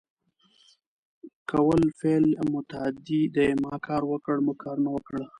[1.49, 5.17] کول فعل متعدي دی ما کار وکړ، موږ کارونه وکړ